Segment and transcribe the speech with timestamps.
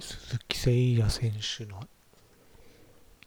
[0.00, 1.86] 鈴木誠也選手の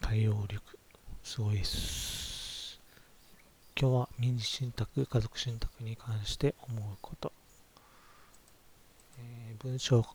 [0.01, 0.79] 対応力、
[1.21, 2.81] すごいです。
[3.79, 7.31] 今日は民事信託、家族信託に関して思うこと。
[9.19, 10.09] えー、文章か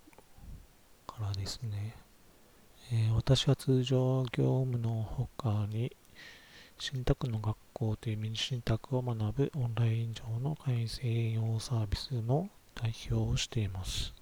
[1.21, 1.95] らですね、
[2.93, 5.95] えー、私は通常業務の他に
[6.77, 14.18] 信託の学校という民事信託を学ぶオンライン上の会員専用サービスの代表をしています。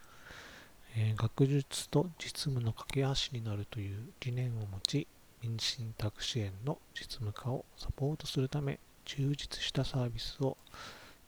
[0.98, 5.06] えー、学術と実務の架け橋になるという理念を持ち、
[5.42, 10.56] 民事信託支援の実務化をサポートするため、充実したサービスを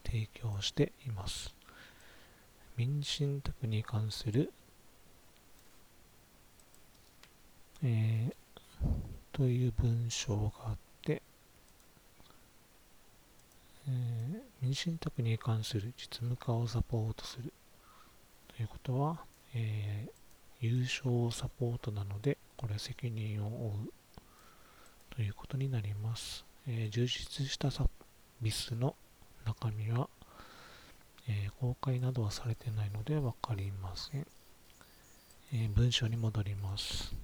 [0.07, 1.55] 提供しています。
[2.79, 4.51] 民事信託に関する、
[7.83, 8.37] えー、
[9.33, 11.21] という文章があって、
[13.87, 17.53] えー、民事信託に関する実務化をサポートする
[18.57, 23.91] ということは、えー、優勝サポートなので、これは責任を負う
[25.11, 26.45] ということになります。
[26.67, 27.89] えー、充実したサー
[28.41, 28.95] ビスの
[29.47, 30.09] 中身は、
[31.29, 34.27] えー、公開などはされてないのでわかりません。
[35.51, 37.15] え文章に戻ります。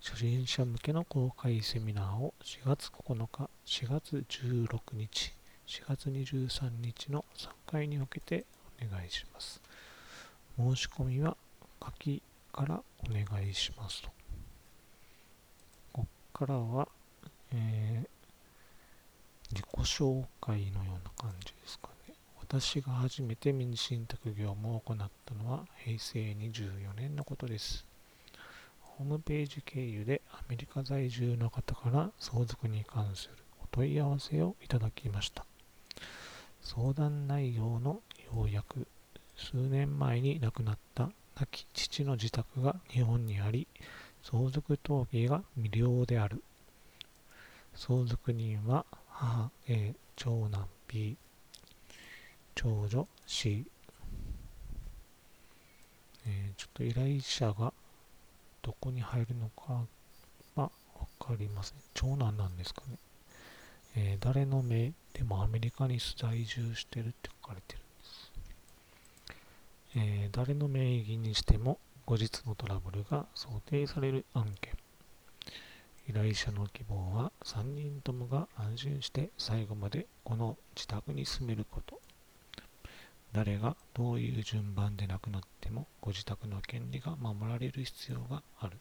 [0.00, 5.34] 初心者向けの公開セミナーを4月9日、4月16日、
[5.66, 8.46] 4月23日の3回に分けて
[8.80, 9.60] お願いします。
[10.56, 11.36] 申し込みは
[11.84, 14.08] 書きからお願いしますと。
[15.92, 16.88] ここからは、
[17.52, 18.08] えー、
[19.52, 22.14] 自己紹介のような感じですかね。
[22.40, 27.84] 私が初めて民事信託業務を行ったのは平成24年のことです。
[28.80, 35.44] ホームページ経由でアメリカ在住の方から相続に関するお問い合わせをいただきました。
[36.62, 38.00] 相談内容の
[38.34, 38.86] 要約
[39.36, 43.66] 数年前に亡くなった亡き父の自宅が日本にあり、
[44.22, 46.42] 相続登記が未了である。
[47.74, 51.16] 相続人は母 A、長男 B、
[52.54, 53.66] 長女 C。
[56.26, 57.72] えー、ちょっと依頼者が
[58.62, 59.86] どこに入るのか
[60.56, 61.78] はわかりません。
[61.94, 62.96] 長男なんですかね。
[63.96, 67.85] えー、誰の目でもアメリカに在住してるって書かれてる。
[69.98, 74.74] えー、誰の名義にしても後日のトラブルが想定される案件。
[76.06, 81.98] 依頼者の希望は3人ともが安心して最後までこの自宅に住めること。
[83.32, 88.76] 誰がどういう順番で亡くなってもご自宅の権利が守られる必要がある。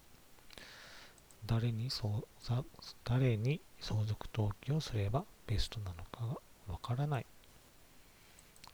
[1.45, 2.23] 誰に相
[3.05, 6.25] 誰に相続登記をすればベストなのか
[6.67, 7.25] がわからない。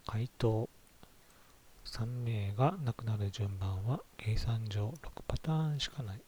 [0.07, 0.67] 回答
[1.91, 6.21] 3名が亡くなる順番は計算上6パターンしかない。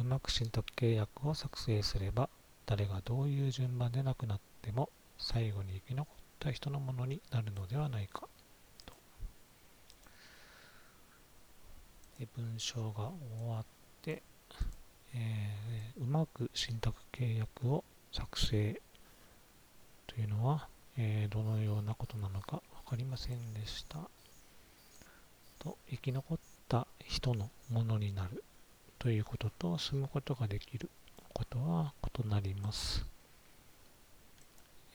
[0.00, 2.28] うまく信託契約を作成すれば、
[2.66, 4.88] 誰がどういう順番で亡くなっても、
[5.18, 8.26] 最後に生き残った人のものになるのではないか。
[8.84, 8.94] と
[12.36, 13.64] 文章が終わっ
[14.02, 14.24] て、
[15.14, 18.82] えー、うまく信託契約を作成
[20.08, 20.66] というのは、
[20.98, 24.10] えー、どのようなことなのか分かりませんでした。
[25.62, 28.42] と生き残った人のものになる
[28.98, 30.90] ということと住むことができる
[31.32, 31.92] ことは
[32.24, 33.06] 異なります。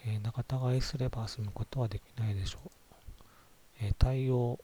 [0.05, 2.71] えー、仲違いすれば住むことはできないでしょう。
[3.79, 4.59] えー、対応、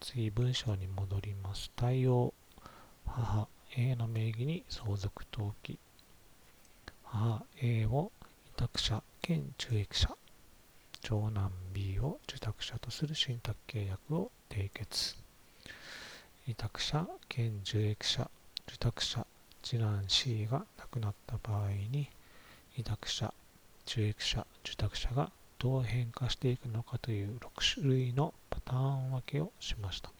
[0.00, 1.70] 次文章に戻ります。
[1.74, 2.32] 対応、
[3.04, 5.78] 母 A の名義に相続登記。
[7.02, 8.12] 母 A を
[8.46, 10.16] 委託者兼受益者。
[11.02, 15.16] 長男 B を受託者とする信託契約を締結。
[16.46, 18.30] 委託者兼受益者。
[18.68, 19.26] 受託者
[19.62, 22.08] 次男 C が亡くなった場合に
[22.76, 23.34] 委託者
[23.84, 30.10] 受益者受託者がどう変化していくのかという6種類のパターン分けをしました。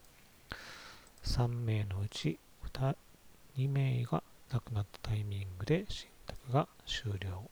[1.24, 2.38] 3名のうち
[2.72, 2.96] 2,
[3.56, 7.48] 2名が亡くなったタイミングで信託が終了。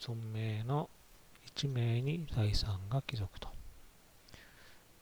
[0.00, 0.88] 存命の
[1.56, 3.48] 1名に財産が帰属と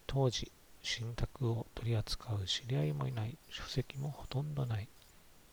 [0.07, 4.87] 当時、信託を取り扱う知り合いもいない、書籍もほとんどない、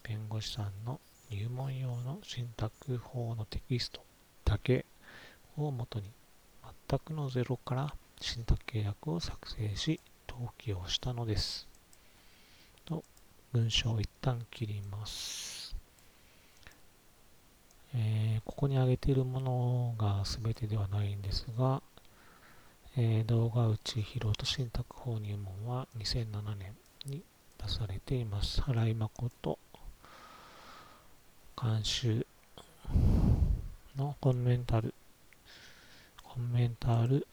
[0.04, 1.00] 弁護士さんの
[1.32, 4.04] 入門用の信託法のテキスト
[4.46, 4.86] だけ
[5.58, 6.12] をもとに、
[6.90, 10.00] 全くのゼロから信託契約を作成し、
[10.30, 11.68] 登記をしたのです。
[12.86, 13.04] と、
[13.52, 15.61] 文章を一旦切ります。
[17.94, 21.82] えー、ここに挙げているものが全てではないんですが、
[22.98, 27.22] えー、動画内広と信託法入門は2007年に
[27.58, 28.62] 出されています。
[28.62, 29.60] 原井誠
[31.62, 32.26] 監修
[33.98, 34.94] のコンメンタル、
[36.24, 37.28] コンメンタル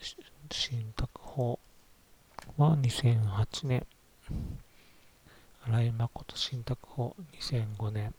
[0.51, 1.59] 信託法
[2.57, 3.87] は2008年、
[5.65, 8.15] 新井誠信託法2005年、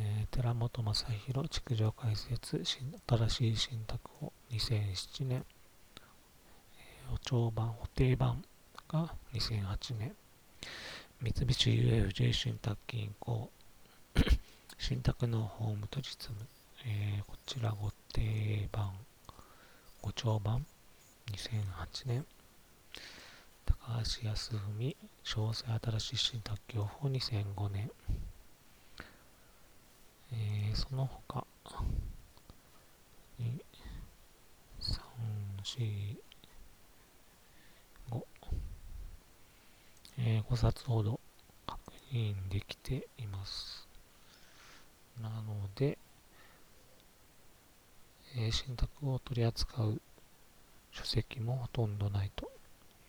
[0.00, 5.44] えー、寺本正宏築城解説新しい信託法2007年、
[6.78, 8.42] えー、お帳版補定版
[8.88, 10.14] が2008年。
[11.20, 13.48] 三菱 UFJ 信託銀行
[14.78, 16.48] 信託のホームと実務、
[16.84, 18.92] えー、こちらご定番
[20.00, 20.66] ご帳版
[21.26, 22.26] 2008年。
[23.64, 27.90] 高橋康文詳細新しい信託業法2005年。
[30.32, 31.46] えー、その他
[33.38, 33.60] 2
[34.80, 35.00] 3
[35.62, 36.16] 4
[38.10, 38.22] 5
[40.18, 41.20] えー、5冊ほど
[41.66, 41.80] 確
[42.12, 43.88] 認できています
[45.20, 45.98] なので、
[48.36, 50.00] えー、信託を取り扱う
[50.92, 52.50] 書籍もほとんどないと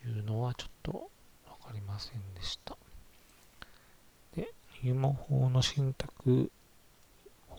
[0.05, 1.09] いうのはちょっと
[1.47, 2.77] わかりませんでした。
[4.35, 4.49] で、
[4.83, 6.51] 入門法の信託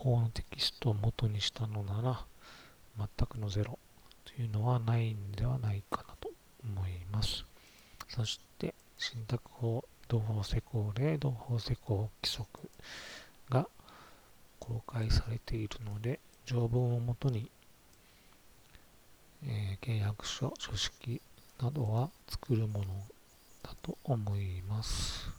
[0.05, 2.25] 法のテキストを元にしたのなら、
[2.95, 3.79] 全くのゼロ
[4.23, 6.29] というのはないんではないかなと
[6.63, 7.43] 思います。
[8.09, 12.69] そして、信託法、同法施行例、同法施行規則
[13.49, 13.67] が
[14.59, 17.49] 公開されているので、条文をもとに、
[19.43, 21.19] えー、契約書、書式
[21.59, 22.85] などは作るもの
[23.63, 25.31] だと思います。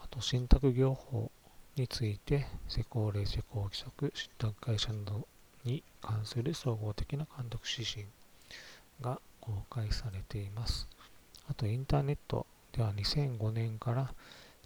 [0.00, 1.32] あと、信託業法
[1.76, 5.26] について、施工例、施工規則、信託会社など
[5.64, 8.06] に関する総合的な監督指針
[9.00, 10.88] が公開されています。
[11.48, 14.12] あと、インターネットでは2005年から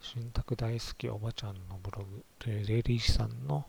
[0.00, 3.64] 信託大好きおばちゃんのブログという税理士さんの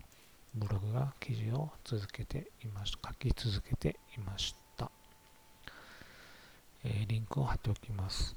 [0.54, 3.10] ブログが記事を続けていました。
[3.10, 4.92] 書き続けていました。
[6.84, 8.36] え、リンクを貼っておきます。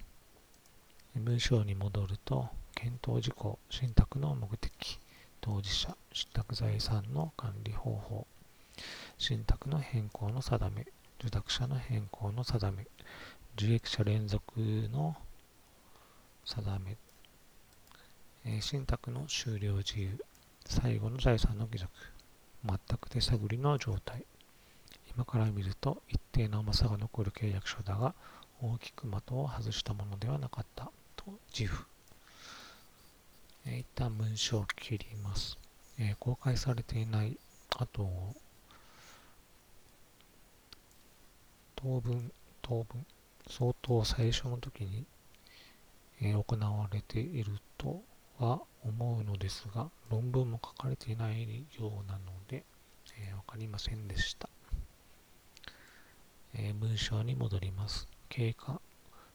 [1.15, 4.99] 文章に戻ると、検討事項、信託の目的、
[5.41, 8.27] 当事者、信託財産の管理方法、
[9.19, 10.87] 信託の変更の定め、
[11.21, 12.87] 受託者の変更の定め、
[13.57, 14.61] 受益者連続
[14.93, 15.17] の
[16.45, 16.97] 定め、
[18.45, 20.25] え、信託の終了自由、
[20.67, 21.91] 最後の財産の帰属、
[22.65, 24.25] 全く手探りの状態。
[25.15, 28.15] 今から見ると一定の甘さが残る契約書だが、
[28.61, 31.92] 大きく的を外したものではなかったと自負。
[33.67, 35.57] えー、一旦文章を切ります。
[35.99, 37.39] えー、公開されていない、
[37.79, 38.09] あと、
[41.77, 43.07] 当分、当分、
[43.49, 45.05] 相当最初の時に、
[46.21, 48.03] えー、行われていると
[48.39, 52.65] は思うのですが、論文も書かれていないようなので、
[53.19, 54.49] えー、わかりませんでした。
[56.55, 58.09] えー、文章に戻ります。
[58.29, 58.81] 経過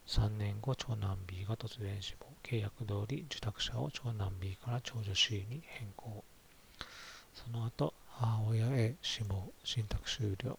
[0.07, 2.26] 3年後、長男 B が突然死亡。
[2.49, 6.23] 契約通り、受託者を長男 B から長女 C に変更。
[7.33, 10.57] その後、母親 A 死亡、信託終了。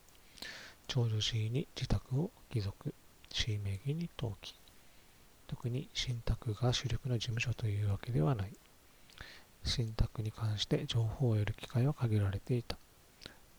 [0.86, 2.94] 長女 C に自宅を帰属、
[3.30, 4.54] C 名義に登記。
[5.46, 8.52] 特に信託が主力の事務所というわけではない。
[9.64, 12.76] 信託に関して情報を得る機会は限られていた。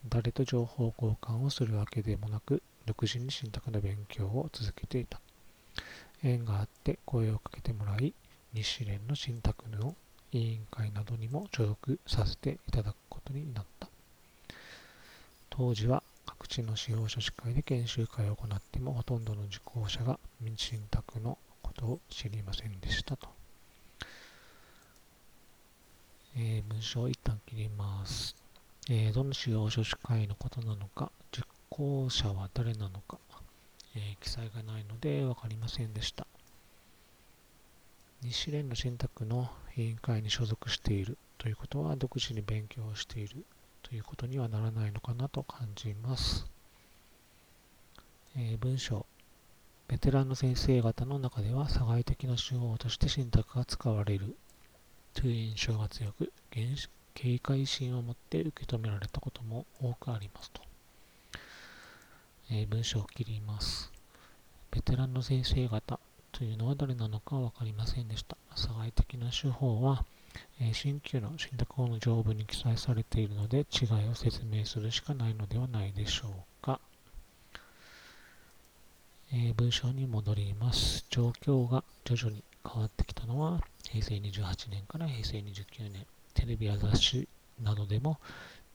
[0.07, 5.19] 誰と情報交換をするわけでもなく、独自に信託の勉強を続けていた。
[6.23, 8.13] 縁があって声をかけてもらい、
[8.53, 9.95] 日連の信託の
[10.31, 13.87] 委員会などにも所属させていただくことになった。
[15.51, 23.27] 当時は各地の司法書士会で研修会を行ってもほとんどの受講者が民信託のことを知りませんでしたと。
[26.35, 28.35] えー、文章を一旦切ります。
[28.89, 33.19] えー、どの司法書士会のことなのか、実行者は誰なのか、
[33.95, 36.25] えー、記載がないので分かりませんでした。
[38.21, 43.45] 日連の信託の委員会に所属しているということは独自に勉強をしている
[43.81, 46.45] ということにはならないのかなと感じます。
[48.35, 49.05] えー、文章
[49.87, 54.35] ベテランの先生方の中では差外的な手法として信託が使われる
[55.13, 56.31] という印象が強く、
[57.15, 60.61] 警戒心を持って受け止められたことも多くありますと。
[62.51, 63.91] えー、文章を切ります。
[64.69, 65.99] ベテランの先生方
[66.39, 68.37] というのは誰なのか分かりませんでした。
[68.55, 70.05] 差外的な手法は、
[70.61, 76.79] えー、新旧の信託法の条文に記載されているので違いを説明するしかないのではないでしょうか。
[79.33, 81.05] えー、文章に戻ります。
[81.09, 86.05] 状況が徐々に変わってきたのは、平成28年から平成29年、
[86.35, 87.27] テレビや雑誌
[87.61, 88.17] などでも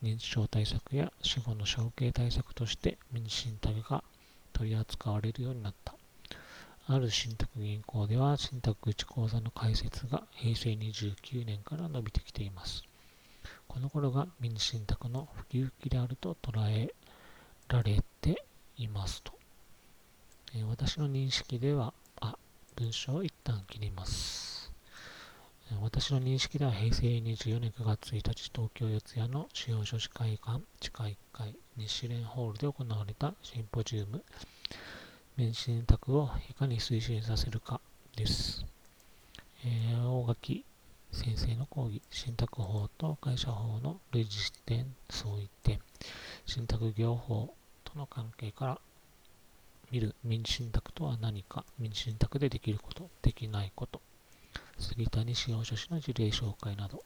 [0.02, 4.04] 認知症対策や死後の承継対策として民信託が
[4.52, 5.94] 取り扱われるようになった。
[6.86, 12.84] ある信託銀行では信託口口座の開設が平成29年から伸びてきています。
[13.66, 16.94] この頃が民信託の普及期であると捉え
[17.68, 18.44] られて
[18.76, 19.32] いますと。
[20.54, 22.36] えー、私の認識では、あ、
[22.76, 24.70] 文章を一旦切ります。
[25.80, 34.22] 私の認識では平成24年9月1日東京四谷の使用書士会館地下1階日蓮ホールで行われたシンポジウム
[35.36, 37.80] 免信託をいかに推進させるか
[38.14, 38.64] です。
[39.64, 40.64] えー、大垣
[41.10, 44.30] 先生の講義、信託法と会社法の類似
[44.64, 45.80] 点、相違点、
[46.46, 48.80] 信託業法との関係から
[49.90, 54.00] 見る民事信託とは何か、民事信託でできること、できないこと、
[54.78, 57.02] 杉谷使用書士の事例紹介など、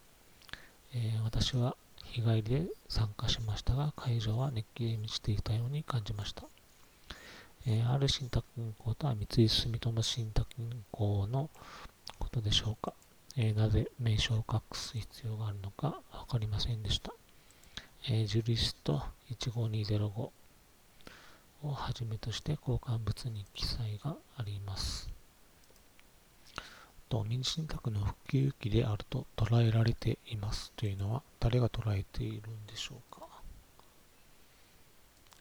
[0.93, 6.43] えー、私は日帰りで参加しましたが、会場は熱気で満ちていたように感じました。
[7.71, 11.51] えー、ある信託銀行とは三井住友信託銀行の
[12.19, 12.95] ことでしょうか？
[13.37, 17.13] えー、なぜ名称を隠す必要があるのか分かりませんでした。
[18.09, 20.33] えー、ジュリスト15205を
[21.63, 25.11] はじめとして交換物に記載があります。
[27.11, 33.27] と民信託の普及期であると捉えられていますというのは誰が捉えているんでしょうか、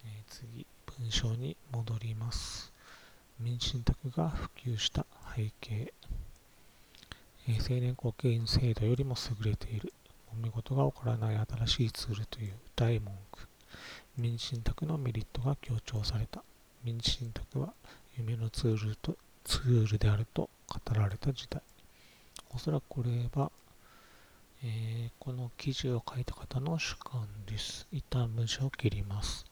[0.05, 0.65] えー、次
[1.00, 2.74] 文章に戻ります。
[3.39, 5.94] 民信託が普及した背景、
[7.48, 9.94] えー、青年後継員制度よりも優れている。
[10.34, 13.48] 揉め事が起こらない新しいツールという大文句。
[14.18, 16.44] 民信託のメリットが強調された。
[16.84, 17.74] 民信託は
[18.18, 21.62] 夢のツールとツールであると語られた時代。
[22.50, 23.51] おそらくこれは、
[24.63, 27.88] えー、この記事を書いた方の主観です。
[27.92, 29.46] 一旦文章を切ります。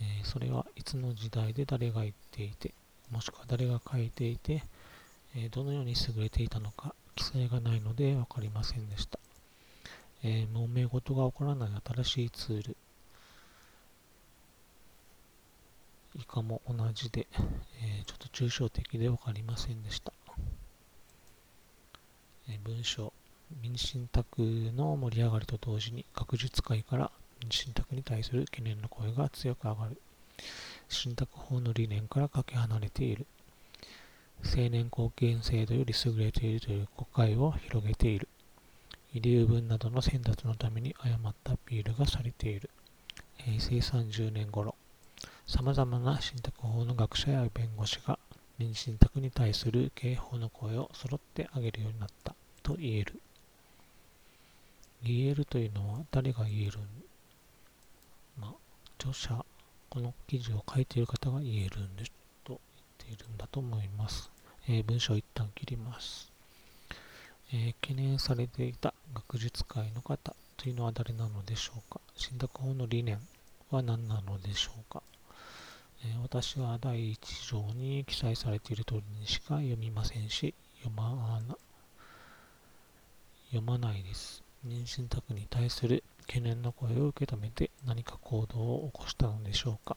[0.00, 2.72] えー、それはいつの時代で誰が言っていて、
[3.10, 4.62] もしくは誰が書いていて、
[5.34, 9.18] えー、どのように優れていたのか、記載がないので分かりませんでした。
[10.22, 12.76] えー、揉め事が起こらない新しいツール、
[16.14, 20.12] 以下も同じで、えー、ちょっと抽象的で分かりませんでした。
[22.48, 23.12] えー、文章、
[23.62, 24.40] 民信託
[24.74, 27.10] の盛り上がりと同時に学術界から
[27.50, 30.00] 信託に対する懸念の声が強く上がる。
[30.88, 33.26] 信託法の理念からかけ離れている。
[34.44, 38.28] 青年後見制度より優れているという誤解を広げている。
[39.14, 42.68] 遺留分などの選択のために誤ったアピールがされている。
[43.38, 44.74] 平成30年頃、
[45.46, 48.18] 様々な信託法の学者や弁護士が
[48.58, 53.20] 民信託に対する刑法の声を揃って挙げるようになったと言える。
[55.02, 57.05] 言えるというのは誰が言えるん？
[58.38, 58.50] まあ、
[58.98, 59.44] 著者、
[59.88, 62.12] この記事を書いている方が言えるんです
[62.44, 62.60] と
[63.08, 64.30] 言っているんだと思います。
[64.68, 66.30] えー、文章を一旦切ります。
[67.52, 73.20] えー、懸念されていた学術界の方というのは誰なのでしょうか信託法の理念
[73.70, 75.02] は何なのでしょうか、
[76.04, 81.56] えー、私は第1条に記載されている通りにしか読みませんし、読まな
[83.50, 84.42] 読まないです。
[84.66, 89.96] 妊娠託に対する懸念の声を受け止めて何か行動を起こしたのでしょうか、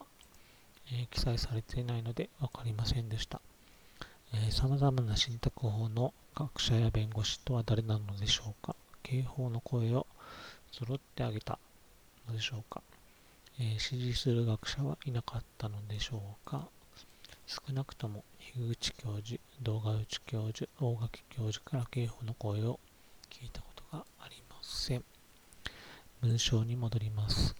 [0.92, 3.40] えー、記載されていないので分かりませんでした。
[4.50, 10.06] さまざまな信託法の学者や弁護士とは誰なのでしょうか刑法の声を
[10.70, 11.58] 揃ってあげた
[12.28, 12.80] のでしょうか、
[13.58, 16.68] えー、支持する学者はいなかったのでしょうか
[17.46, 22.78] 少なくとも樋口教授、動画内教授、大垣教授から刑法の声を
[23.28, 25.04] 聞いたことがありません。
[26.22, 27.56] 文章に戻ります。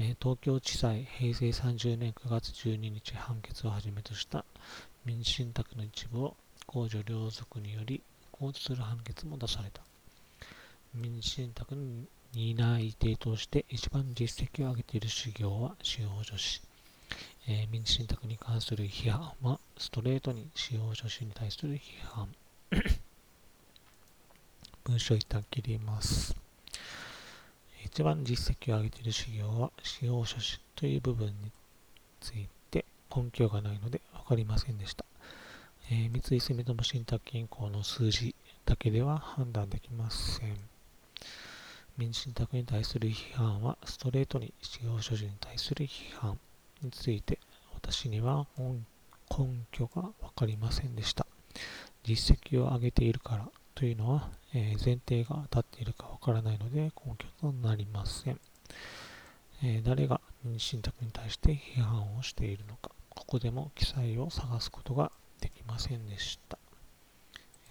[0.00, 4.44] えー、東京地裁平成30年9月12日判決をはじめとした
[5.04, 8.02] 民事信託の一部を公序良俗により
[8.32, 9.82] 交付する判決も出された。
[10.94, 11.82] 民事信託の
[12.32, 16.60] 担い手として一番実績を上げている修行は司法書士。
[17.46, 22.34] えー、民事信託に関する批判はストレートに司法書士に対する批判。
[24.82, 26.45] 文章一旦切ります。
[27.96, 31.50] 一番実績を上げている修行は使用書士という部分に
[32.20, 35.06] ついて根拠がないので分かりませんでした。
[35.90, 38.34] えー、三井住友信託銀行の数字
[38.66, 40.58] だけでは判断できません。
[41.96, 46.38] 民事信託に対する批判はストレートに使用書士に対する批判
[46.82, 47.38] について
[47.76, 51.26] 私には根拠が分かりませんでした。
[52.04, 58.40] 実績を上げているからというのは、えー、前提が立っているか分からないので根拠となりません。
[59.62, 66.56] えー、誰が民事信託に対して批判をしているのか、ここでも記載を探すことができませんでした。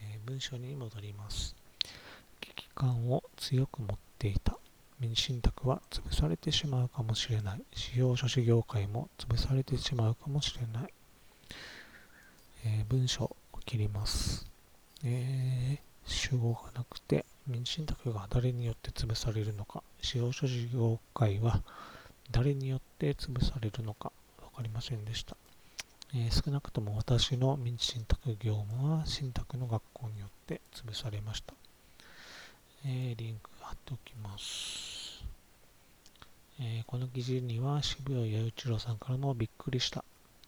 [0.04, 1.56] えー、文章に戻ります。
[2.40, 4.56] 危機感を強く持っていた。
[5.00, 7.62] 民事信託は潰されてしまうかもしれない。
[7.74, 10.94] 司法書士業界も潰されてしまうかもしれない。
[12.64, 14.46] えー、文章を切ります。
[15.04, 15.85] えー、
[16.26, 21.62] 主語がなくて、民事信託が誰によって潰されるのか、司法書士業界は
[22.32, 25.38] 誰によって潰されるのか分かりませんでした。
[26.16, 31.54] えー、少なくとも私の民事信託業務は信託の学校によって潰されました。
[32.88, 35.24] えー、リンク貼っておきます。
[36.60, 40.04] えー、この記事には渋谷弥一郎さんからのびっくりした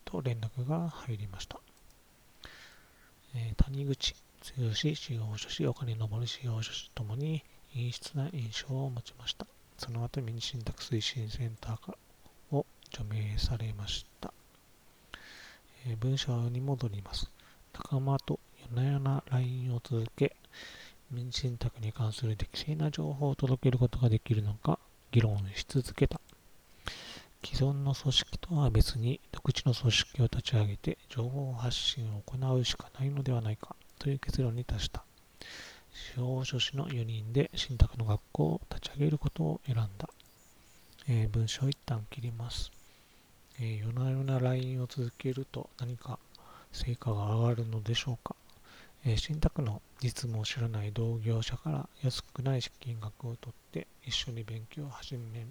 [0.06, 1.60] と連絡が入りました。
[3.36, 4.16] え谷口
[4.56, 9.48] 剛司法書士、岡根昇司法書士ともに陰湿な印象を持ちました。
[9.78, 11.96] その後、民事信託推進センター
[12.52, 14.34] を除名されました。
[15.86, 17.30] えー、文章に戻ります。
[17.74, 20.36] 仲間と夜な夜な LINE を続け、
[21.12, 24.80] 民事信託に関する適正な情報を届けることができるのか
[25.12, 26.20] 議論し続けた。
[27.46, 35.04] 既存の組織とは別に独自の組織を立ち上げて情報発信を行うしかないのではないかという結論に達した。
[35.92, 40.10] 司法書士の4人で信託の学校を立ち上げることを選んだ。
[41.08, 42.72] えー、文章を一旦切ります。
[43.60, 46.20] えー、夜な夜な LINE を続けると何か
[46.72, 48.36] 成果が上がるのでしょうか。
[49.06, 55.46] えー、信託の実務を知らない同業者から安くない資金額を取って一緒に勉強を始め、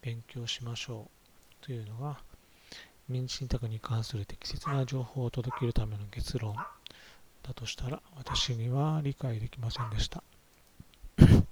[0.00, 1.08] 勉強しましょ
[1.62, 2.18] うというのが
[3.08, 6.54] 民事信託に関する適切な情報を届けるための結論
[7.46, 10.22] だとしたら私には理解できませんでした。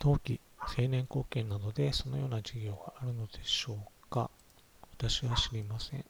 [0.00, 4.30] 冬季青年貢献などでそのような事業があるのでしょうか。
[4.98, 6.04] 私は知りません。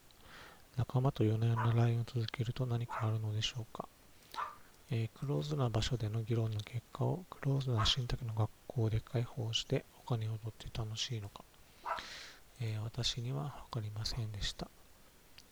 [0.76, 3.88] 仲間と夜な夜な LINE を続けると何かあるのでしょうか、
[4.90, 11.44] えー、クローズな場所での議論の結果をクローズな信託の学校で開放してお金を取って楽しいのか、
[12.60, 14.68] えー、私には分かりませんでした。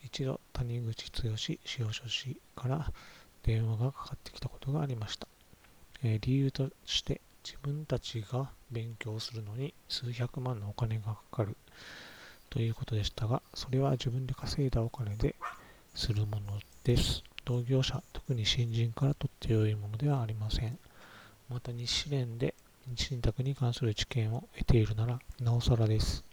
[0.02, 2.92] 一度谷口剛司司書士から
[3.42, 5.28] 電話がかかってきたことがありました。
[6.02, 11.56] えー、理由として自分たちが勉強するのに数百万のお金がかかる
[12.48, 15.34] ということでしたが、それは自分で稼いだお金で
[15.94, 17.22] するものです。
[17.44, 20.78] 同業者、特に新人からとって良いものではありません。
[21.50, 22.54] また日試練で
[22.96, 26.24] 信託に関する知見を得ているなら、なおさらです。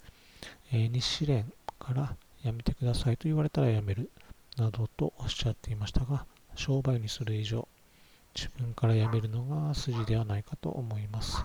[0.71, 4.10] えー、日試練からやめてくださいと言われたらやめる、
[4.58, 6.25] などとおっしゃっていましたが、
[6.56, 7.67] 商売にする以上、
[8.36, 11.43] 自分からやめるのが筋ではないかと思います。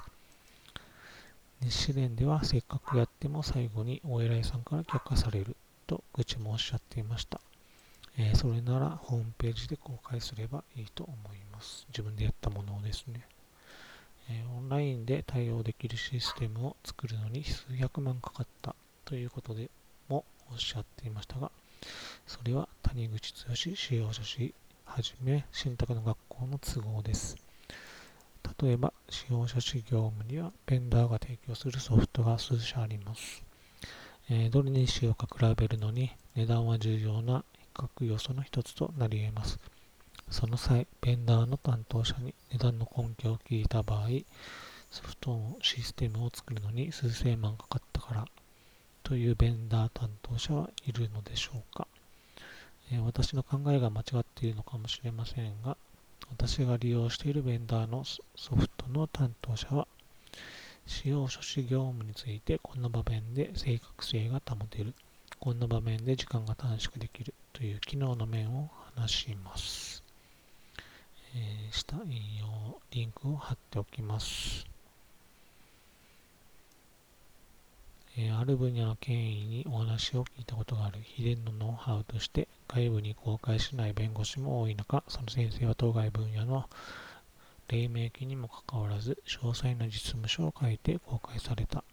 [1.60, 5.56] 日試練ではせっかくやっても最後にお偉いさんから却下される
[5.86, 7.40] と愚痴もおっしゃっていました。
[8.18, 11.86] えー、それならホームページで公開すればいいと思います。
[11.88, 13.26] 自分でやったものをですね。
[14.28, 19.70] え、オンラインで対応できるシステムを作るのに数百万かかったということで
[20.08, 21.50] もおっしゃっていましたが、
[22.26, 24.54] それは谷口剛使用書士
[24.84, 27.36] はじめ信託の学校の都合です。
[28.62, 33.42] 例えば、使用書士業務にはベンダーが提供するソフトが数社あります。
[34.30, 39.58] えー、どれにしようか比べるのに値段は重要な比較要素の一つとなり得ます。
[40.30, 44.08] その際、ベンダーの担当者に値段の根拠を聞いた場合、
[44.90, 48.24] ソフトのシステムを作るのに数千万かかったから
[49.06, 51.86] というベンダー担当者はいるのでしょうか、
[52.90, 55.76] えー、私の考えが間違っているのかもしれませんが、
[56.32, 59.86] 私が利用しているベンダーのソフトの担当者は、
[60.88, 64.92] 使用書士業務についてこんな場面で正確性が保てる、
[65.38, 70.02] こんな場面で時間が短縮できるという機能の面を話します。
[71.36, 74.66] えー、下引用リンクを貼っておきます。
[78.18, 86.64] えー、ある分野の権威にお話を聞いたことがある秘伝のノウハウとして外部に公開しない弁護士も多い中、その先生は当該分野の
[87.68, 91.84] 黎明期にもかかわらず詳細な実務書を書いて公開された。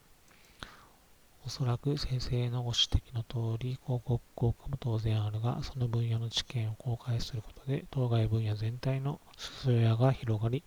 [1.45, 10.63] おそらく先生のご指摘の通り広告効果も当然あるが、その分野の知見を公開することで当該分野全体の裾野が広がり、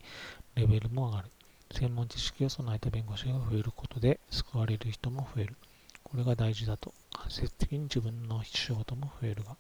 [0.55, 1.31] レベルも上がる。
[1.72, 5.57] 専門知識を備えた弁護士が増えることで救われる人も増える。
[6.05, 6.94] これが大事だと。
[7.12, 9.57] 間接的に自分の仕事も増えるが、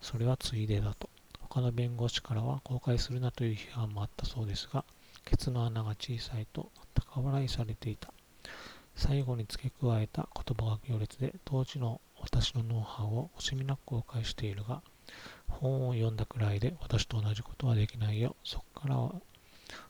[0.00, 1.08] それはついでだと。
[1.40, 4.84] 他の弁護士からは公開するなという批判もあったそうですが、
[5.24, 8.12] ケツの穴が小さいと高笑いされていた。
[8.96, 14.82] 最後に付け加えた言葉が行列で、当時の私のノウハウを惜しみなく公開しているが、
[15.48, 18.34] 本を読んだくらいで私と同じことはできないよ。
[18.44, 19.14] そこからは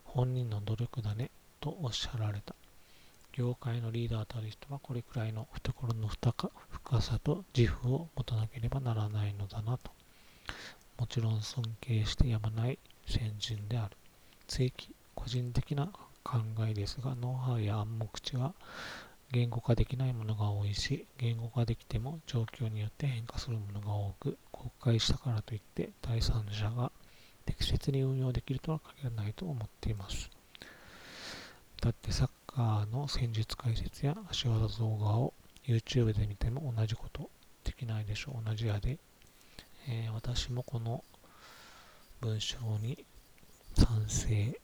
[0.05, 1.31] 本人の努力だね、
[1.65, 2.55] とおっしゃられた。
[3.33, 6.53] 業界のリーダーとなる人はこれくらいの懐の深
[7.01, 9.91] さと自負を持たなければならないのだなと。
[10.99, 13.97] もちろん尊敬してやまない先人である。
[14.47, 15.91] 正規、個人的な
[16.23, 18.53] 考えですが、ノウハウや暗黙知は
[19.33, 26.93] 言語化できないものが多いし、言語化できても状況によって変化するものが多く、公開したからといって第三者が
[27.47, 30.34] 適切に運用できるとは限らないと思っています。
[31.85, 35.35] だってサッカーの戦術解説や足技動画を
[35.67, 37.29] YouTube で見ても同じこと
[37.63, 38.49] できないでしょう。
[38.49, 38.97] 同じやで。
[39.87, 41.05] えー、私もこの
[42.23, 43.05] 文章に
[43.77, 44.59] 賛成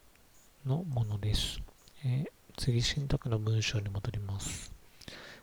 [0.65, 1.61] のものです。
[2.07, 4.73] えー、次、信託の文章に戻ります。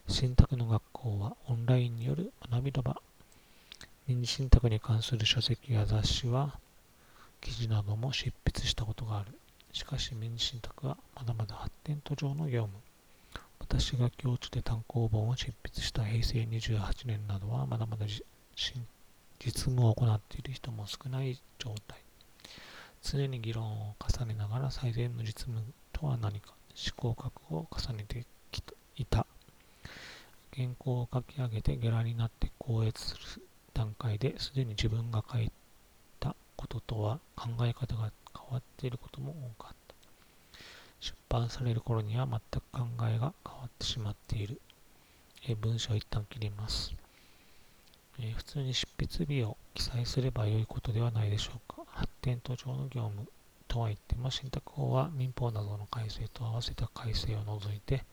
[0.08, 3.00] 信託の学校はオンラインによる学びの場。
[4.08, 6.58] 民事信託に関する書籍や雑誌は
[7.40, 9.38] 記事なども執筆したことがある。
[9.78, 12.82] しかし民事信託はまだまだ発展途上の業務。
[13.60, 18.24] 私が教授で単行本を執筆した平成28年などはまだまだ実
[19.40, 22.00] 務を行っている人も少ない状態。
[23.04, 25.62] 常に議論を重ねながら最善の実務
[25.94, 28.64] とは何か試行覚悟を重ねてき
[28.96, 29.28] いた。
[30.56, 33.44] 原稿を書き上げてゲラになって校閲する
[33.76, 35.52] 段階ですでに自分が書いた
[37.02, 39.96] は考え方が変わっていることも多かった。
[41.00, 44.60] 出版される頃には全く考えが変わってしまっている。
[45.48, 46.94] え文章を一旦切ります。
[48.20, 51.84] え普通に執筆日を記載すれば良いことではないでしょうか。
[51.88, 53.28] 発展途上の業務
[53.68, 58.04] とは言っても、信託法は民法などの改正と合わせた改正を除いて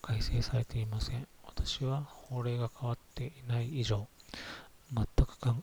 [0.00, 1.26] 改正されていません。
[1.46, 4.08] 私は法令が変わっていない以上、
[4.92, 5.54] 全く考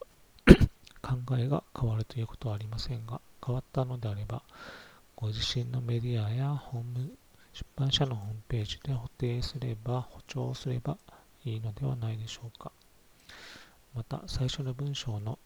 [1.38, 4.44] えが変わるということはありませんが、変わったのであれば、
[5.16, 7.12] ご自身のメディアやホーム
[7.54, 10.98] 出版社のホームページで補定すれば、補聴すれば
[11.44, 12.72] いいのではないでしょうか。
[13.94, 15.40] また、最初の文章の、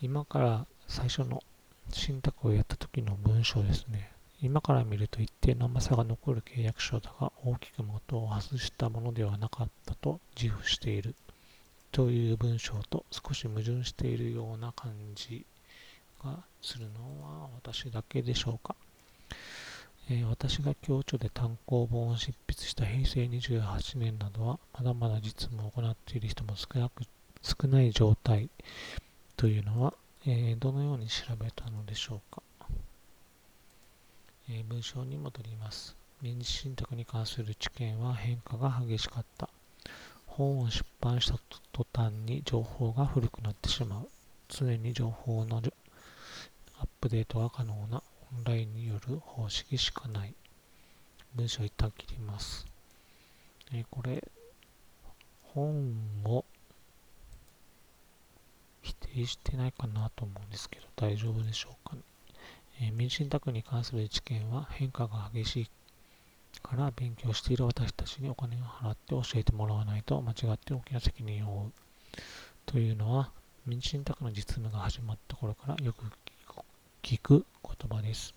[0.00, 1.42] 今から最初の
[1.90, 4.12] 信託をやった時の文章ですね。
[4.40, 11.14] 今から見ると一定の甘さが残る契約書だが、大きく元を外したものではなかったと自負している
[11.92, 15.44] という文章と少し矛盾しているような感じ
[16.24, 18.74] がするのは私だけでしょうか。
[20.10, 27.04] えー、私が共著で単行本を執筆した平成28年などは、まだまだ実務を行っている人も少なく
[27.42, 28.48] 少ない状態
[29.36, 29.94] というのは、
[30.26, 32.42] えー、どのように調べたのでしょうか。
[34.48, 35.94] えー、文章に戻ります。
[36.22, 39.50] 民事信託に関する知見は変化が激しかった。
[40.36, 41.38] 本を出版した
[41.72, 44.08] 途端に情報が古くなってしまう。
[44.48, 45.72] 常に情報のアッ
[47.02, 48.02] プデートが可能な
[48.34, 50.34] オンラインによる方式しかない。
[51.34, 52.66] 文章一旦切ります。
[53.74, 54.26] え、これ、
[55.42, 56.46] 本を
[58.80, 62.02] 否定してないかなと思うんですけど、大丈夫でしょうかね。
[62.80, 65.70] えー、民進宅に関する知見は変化が激しい
[66.62, 71.72] から勉強している私たちにお金を払って教えてもらわないと間違って大きな責任を負う。
[72.64, 73.30] というのは、
[73.66, 76.04] 民進宅の実務が始まった頃からよく
[77.02, 78.34] 聞く言葉です。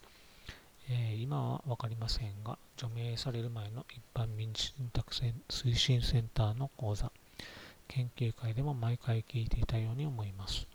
[0.90, 7.12] えー、今は分かりませんが、除名される前の一般民事信託推進センターの講座、
[7.88, 10.68] 研究会でも毎回聞いていたように思います。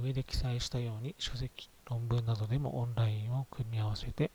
[0.00, 4.30] 上で記載したように書籍、論文などでもオンラインを組み合わせて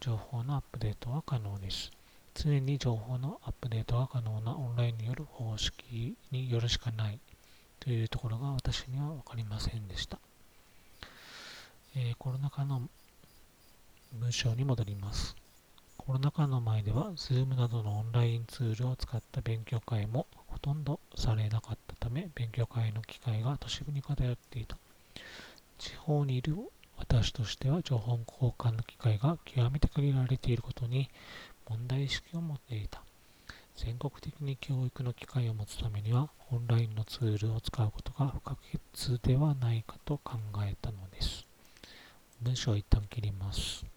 [0.00, 1.90] 情報のアップデートは可能です。
[2.34, 7.18] 常に情報のアップデートが可能なオンラインによる方式によるしかない
[7.80, 10.18] というところが私には分かりませんでした。
[11.96, 12.82] えー、コロナ禍の
[14.12, 15.34] 文章に戻ります。
[15.96, 24.76] コロナ禍の前では Zoom などのオンラインツールを使った勉強会もほとんどされなかったため勉強会の機会が都市部に偏っていた。
[25.78, 26.56] 地方にいる
[26.96, 31.10] 私としては情報交換の機会が極めて限られていることに
[31.68, 33.02] 問題意識を持っていた。
[33.76, 41.46] 全国的に教育の機会を持つためにはオンラインのツールを使うことが不可欠ではないかと考えたのです。
[42.40, 43.95] 文章を一旦切ります。